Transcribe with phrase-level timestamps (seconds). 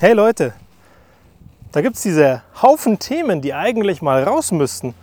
[0.00, 0.52] Hey Leute,
[1.72, 4.94] da gibt es diese Haufen Themen, die eigentlich mal raus müssten.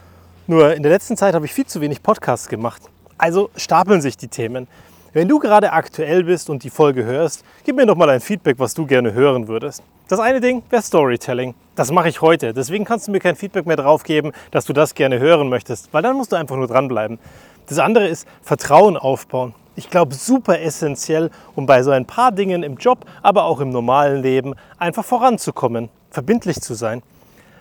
[0.48, 2.82] Nur in der letzten Zeit habe ich viel zu wenig Podcasts gemacht.
[3.18, 4.70] Also stapeln sich die Themen.
[5.12, 8.58] Wenn du gerade aktuell bist und die Folge hörst, gib mir doch mal ein Feedback,
[8.58, 9.84] was du gerne hören würdest.
[10.08, 11.56] Das eine Ding wäre Storytelling.
[11.76, 12.54] Das mache ich heute.
[12.54, 15.94] Deswegen kannst du mir kein Feedback mehr drauf geben, dass du das gerne hören möchtest,
[15.94, 17.20] weil dann musst du einfach nur dranbleiben.
[17.68, 22.64] Das andere ist Vertrauen aufbauen ich glaube, super essentiell, um bei so ein paar Dingen
[22.64, 27.04] im Job, aber auch im normalen Leben einfach voranzukommen, verbindlich zu sein.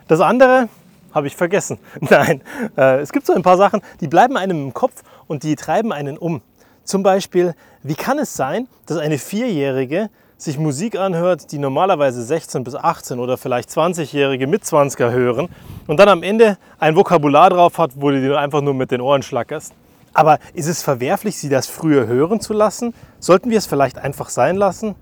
[0.08, 0.68] Das andere
[1.12, 1.78] habe ich vergessen.
[2.00, 2.42] Nein,
[2.76, 5.92] äh, es gibt so ein paar Sachen, die bleiben einem im Kopf und die treiben
[5.92, 6.42] einen um.
[6.84, 12.64] Zum Beispiel, wie kann es sein, dass eine Vierjährige sich Musik anhört, die normalerweise 16
[12.64, 15.48] bis 18 oder vielleicht 20-Jährige mit 20er hören
[15.86, 19.00] und dann am Ende ein Vokabular drauf hat, wo du dir einfach nur mit den
[19.00, 19.72] Ohren schlackerst.
[20.14, 22.94] Aber ist es verwerflich, sie das früher hören zu lassen?
[23.18, 24.94] Sollten wir es vielleicht einfach sein lassen?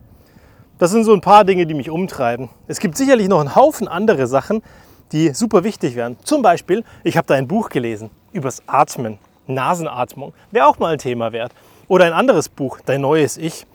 [0.79, 2.49] Das sind so ein paar Dinge, die mich umtreiben.
[2.67, 4.63] Es gibt sicherlich noch einen Haufen andere Sachen,
[5.13, 6.17] die super wichtig wären.
[6.25, 10.33] Zum Beispiel, ich habe da ein Buch gelesen übers Atmen, Nasenatmung.
[10.51, 11.53] Wäre auch mal ein Thema wert.
[11.89, 13.67] Oder ein anderes Buch, Dein neues Ich.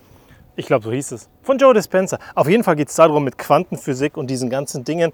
[0.56, 1.30] Ich glaube, so hieß es.
[1.44, 2.18] Von Joe Dispenza.
[2.34, 5.12] Auf jeden Fall geht es darum, mit Quantenphysik und diesen ganzen Dingen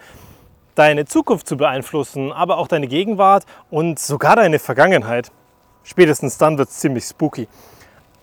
[0.76, 5.32] deine Zukunft zu beeinflussen, aber auch deine Gegenwart und sogar deine Vergangenheit.
[5.84, 7.48] Spätestens dann wird es ziemlich spooky.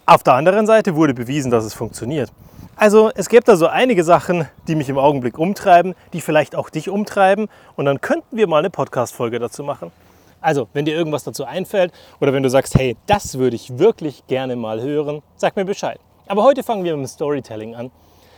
[0.06, 2.33] Auf der anderen Seite wurde bewiesen, dass es funktioniert.
[2.77, 6.70] Also es gibt da so einige Sachen, die mich im Augenblick umtreiben, die vielleicht auch
[6.70, 9.92] dich umtreiben und dann könnten wir mal eine Podcast-Folge dazu machen.
[10.41, 14.27] Also, wenn dir irgendwas dazu einfällt oder wenn du sagst, hey, das würde ich wirklich
[14.27, 16.00] gerne mal hören, sag mir Bescheid.
[16.27, 17.91] Aber heute fangen wir mit dem Storytelling an.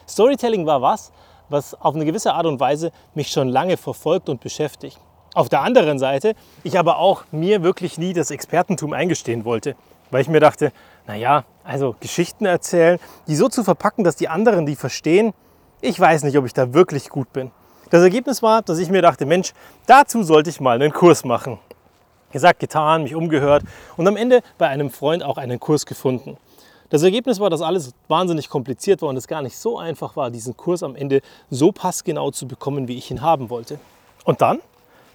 [0.09, 1.13] Storytelling war was,
[1.49, 4.99] was auf eine gewisse Art und Weise mich schon lange verfolgt und beschäftigt.
[5.35, 9.77] Auf der anderen Seite, ich aber auch mir wirklich nie das Expertentum eingestehen wollte,
[10.11, 10.73] weil ich mir dachte,
[11.07, 15.33] naja, also Geschichten erzählen, die so zu verpacken, dass die anderen die verstehen,
[15.81, 17.51] ich weiß nicht, ob ich da wirklich gut bin.
[17.91, 19.53] Das Ergebnis war, dass ich mir dachte, Mensch,
[19.87, 21.59] dazu sollte ich mal einen Kurs machen.
[22.31, 23.65] Gesagt, getan, mich umgehört
[23.97, 26.37] und am Ende bei einem Freund auch einen Kurs gefunden.
[26.91, 30.31] Das Ergebnis war, dass alles wahnsinnig kompliziert war und es gar nicht so einfach war,
[30.31, 33.79] diesen Kurs am Ende so passgenau zu bekommen, wie ich ihn haben wollte.
[34.25, 34.61] Und dann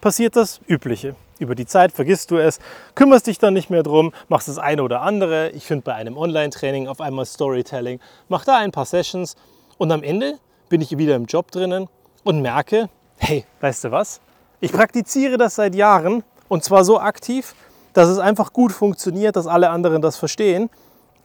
[0.02, 1.16] passiert das Übliche.
[1.40, 2.60] Über die Zeit vergisst du es,
[2.96, 5.50] kümmerst dich dann nicht mehr drum, machst das eine oder andere.
[5.52, 9.36] Ich finde bei einem Online-Training auf einmal Storytelling, mach da ein paar Sessions
[9.78, 11.88] und am Ende bin ich wieder im Job drinnen
[12.24, 14.20] und merke, hey, weißt du was?
[14.60, 17.54] Ich praktiziere das seit Jahren und zwar so aktiv,
[17.94, 20.70] dass es einfach gut funktioniert, dass alle anderen das verstehen,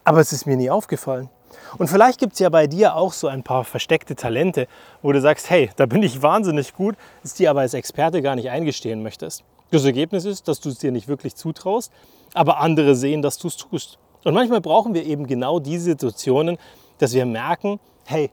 [0.04, 1.30] aber es ist mir nie aufgefallen.
[1.78, 4.66] Und vielleicht gibt es ja bei dir auch so ein paar versteckte Talente,
[5.02, 8.36] wo du sagst, hey, da bin ich wahnsinnig gut, es dir aber als Experte gar
[8.36, 9.44] nicht eingestehen möchtest.
[9.70, 11.92] Das Ergebnis ist, dass du es dir nicht wirklich zutraust,
[12.34, 13.98] aber andere sehen, dass du es tust.
[14.24, 16.58] Und manchmal brauchen wir eben genau diese Situationen,
[16.98, 18.30] dass wir merken, hey,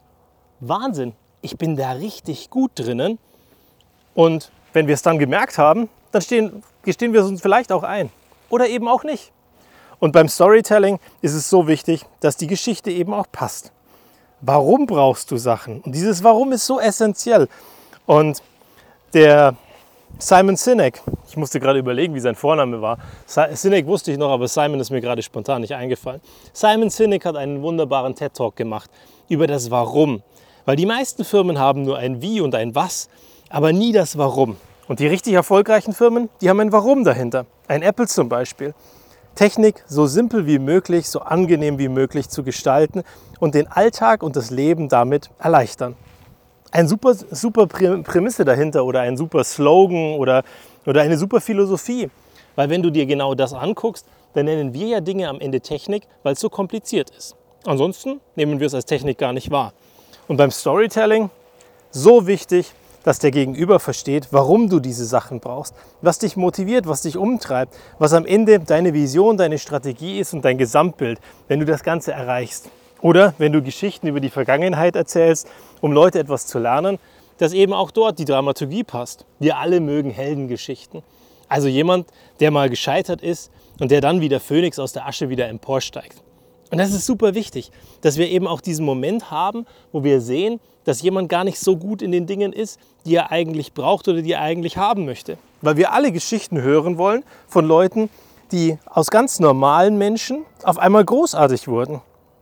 [0.59, 3.17] Wahnsinn, ich bin da richtig gut drinnen.
[4.13, 7.83] Und wenn wir es dann gemerkt haben, dann stehen, gestehen wir es uns vielleicht auch
[7.83, 8.09] ein.
[8.49, 9.31] Oder eben auch nicht.
[9.99, 13.71] Und beim Storytelling ist es so wichtig, dass die Geschichte eben auch passt.
[14.41, 15.81] Warum brauchst du Sachen?
[15.81, 17.49] Und dieses Warum ist so essentiell.
[18.05, 18.41] Und
[19.13, 19.55] der
[20.17, 22.97] Simon Sinek, ich musste gerade überlegen, wie sein Vorname war.
[23.25, 26.21] Sinek wusste ich noch, aber Simon ist mir gerade spontan nicht eingefallen.
[26.53, 28.89] Simon Sinek hat einen wunderbaren TED-Talk gemacht
[29.27, 30.23] über das Warum.
[30.65, 33.09] Weil die meisten Firmen haben nur ein Wie und ein Was,
[33.49, 34.57] aber nie das Warum.
[34.87, 37.45] Und die richtig erfolgreichen Firmen, die haben ein Warum dahinter.
[37.67, 38.73] Ein Apple zum Beispiel.
[39.39, 43.03] Technik so simpel wie möglich, so angenehm wie möglich zu gestalten
[43.39, 45.95] und den Alltag und das Leben damit erleichtern.
[46.71, 50.43] Ein super, super Prämisse dahinter oder ein super Slogan oder,
[50.85, 52.09] oder eine super Philosophie.
[52.57, 56.03] Weil wenn du dir genau das anguckst, dann nennen wir ja Dinge am Ende Technik,
[56.23, 57.37] weil es so kompliziert ist.
[57.63, 59.71] Ansonsten nehmen wir es als Technik gar nicht wahr.
[60.27, 61.29] Und beim Storytelling
[61.91, 62.73] so wichtig,
[63.03, 67.75] dass der Gegenüber versteht, warum du diese Sachen brauchst, was dich motiviert, was dich umtreibt,
[67.97, 72.11] was am Ende deine Vision, deine Strategie ist und dein Gesamtbild, wenn du das Ganze
[72.11, 72.69] erreichst.
[73.01, 75.47] Oder wenn du Geschichten über die Vergangenheit erzählst,
[75.81, 76.99] um Leute etwas zu lernen,
[77.37, 79.25] dass eben auch dort die Dramaturgie passt.
[79.39, 81.01] Wir alle mögen Heldengeschichten.
[81.47, 82.07] Also jemand,
[82.41, 83.49] der mal gescheitert ist
[83.79, 86.21] und der dann wie der Phönix aus der Asche wieder emporsteigt.
[86.71, 87.71] Und das ist super wichtig,
[88.01, 91.75] dass wir eben auch diesen Moment haben, wo wir sehen, dass jemand gar nicht so
[91.75, 95.37] gut in den Dingen ist, die er eigentlich braucht oder die er eigentlich haben möchte.
[95.61, 98.09] Weil wir alle Geschichten hören wollen von Leuten,
[98.51, 102.01] die aus ganz normalen Menschen auf einmal großartig wurden.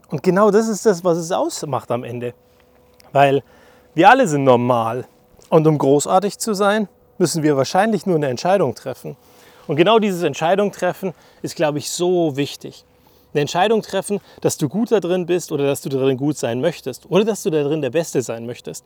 [0.10, 2.34] Und genau das ist das, was es ausmacht am Ende.
[3.12, 3.44] Weil
[3.94, 5.06] wir alle sind normal.
[5.50, 6.88] Und um großartig zu sein,
[7.18, 9.18] müssen wir wahrscheinlich nur eine Entscheidung treffen.
[9.68, 12.86] Und genau dieses Entscheidung treffen ist, glaube ich, so wichtig
[13.34, 16.62] eine Entscheidung treffen, dass du gut da drin bist oder dass du darin gut sein
[16.62, 18.86] möchtest oder dass du da drin der Beste sein möchtest.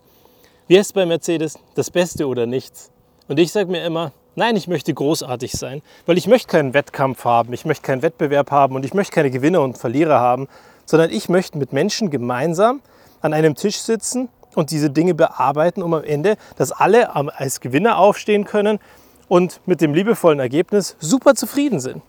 [0.68, 2.92] wie heißt bei Mercedes, das Beste oder nichts.
[3.28, 7.26] Und ich sage mir immer, nein, ich möchte großartig sein, weil ich möchte keinen Wettkampf
[7.26, 10.48] haben, ich möchte keinen Wettbewerb haben und ich möchte keine Gewinner und Verlierer haben,
[10.86, 12.82] sondern ich möchte mit Menschen gemeinsam
[13.22, 17.98] an einem Tisch sitzen und diese Dinge bearbeiten, um am Ende, dass alle als Gewinner
[17.98, 18.80] aufstehen können
[19.28, 22.02] und mit dem liebevollen Ergebnis super zufrieden sind.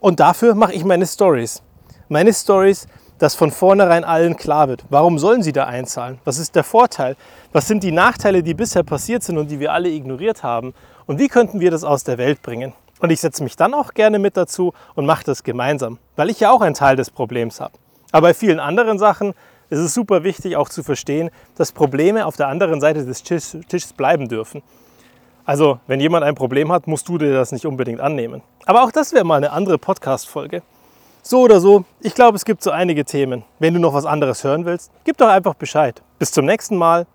[0.00, 1.62] Und dafür mache ich meine Stories.
[2.08, 2.86] Meine Stories,
[3.18, 6.20] dass von vornherein allen klar wird, warum sollen sie da einzahlen?
[6.24, 7.16] Was ist der Vorteil?
[7.52, 10.72] Was sind die Nachteile, die bisher passiert sind und die wir alle ignoriert haben?
[11.06, 12.74] Und wie könnten wir das aus der Welt bringen?
[13.00, 16.38] Und ich setze mich dann auch gerne mit dazu und mache das gemeinsam, weil ich
[16.38, 17.74] ja auch einen Teil des Problems habe.
[18.12, 19.34] Aber bei vielen anderen Sachen
[19.68, 23.92] ist es super wichtig auch zu verstehen, dass Probleme auf der anderen Seite des Tisches
[23.96, 24.62] bleiben dürfen.
[25.48, 28.42] Also, wenn jemand ein Problem hat, musst du dir das nicht unbedingt annehmen.
[28.66, 30.60] Aber auch das wäre mal eine andere Podcast-Folge.
[31.22, 33.44] So oder so, ich glaube, es gibt so einige Themen.
[33.58, 36.02] Wenn du noch was anderes hören willst, gib doch einfach Bescheid.
[36.18, 37.06] Bis zum nächsten Mal.